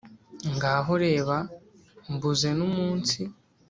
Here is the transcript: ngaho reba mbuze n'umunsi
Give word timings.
ngaho 0.55 0.93
reba 1.03 1.37
mbuze 2.13 2.49
n'umunsi 2.57 3.19